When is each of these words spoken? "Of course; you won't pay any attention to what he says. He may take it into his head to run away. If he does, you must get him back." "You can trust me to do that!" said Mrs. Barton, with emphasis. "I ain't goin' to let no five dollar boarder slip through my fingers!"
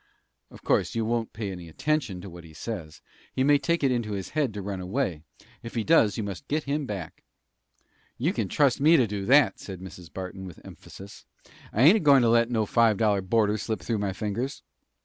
"Of 0.49 0.63
course; 0.63 0.95
you 0.95 1.05
won't 1.05 1.31
pay 1.31 1.51
any 1.51 1.69
attention 1.69 2.21
to 2.21 2.29
what 2.31 2.43
he 2.43 2.55
says. 2.55 3.03
He 3.35 3.43
may 3.43 3.59
take 3.59 3.83
it 3.83 3.91
into 3.91 4.13
his 4.13 4.29
head 4.29 4.51
to 4.55 4.61
run 4.63 4.81
away. 4.81 5.21
If 5.61 5.75
he 5.75 5.83
does, 5.83 6.17
you 6.17 6.23
must 6.23 6.47
get 6.47 6.63
him 6.63 6.87
back." 6.87 7.23
"You 8.17 8.33
can 8.33 8.47
trust 8.47 8.81
me 8.81 8.97
to 8.97 9.05
do 9.05 9.25
that!" 9.27 9.59
said 9.59 9.79
Mrs. 9.79 10.11
Barton, 10.11 10.47
with 10.47 10.59
emphasis. 10.65 11.27
"I 11.71 11.83
ain't 11.83 12.01
goin' 12.01 12.23
to 12.23 12.29
let 12.29 12.49
no 12.49 12.65
five 12.65 12.97
dollar 12.97 13.21
boarder 13.21 13.59
slip 13.59 13.81
through 13.81 13.99
my 13.99 14.11
fingers!" 14.11 14.63